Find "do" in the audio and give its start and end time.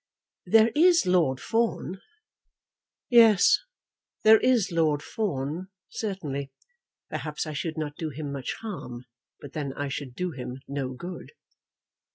7.97-8.09, 10.15-10.31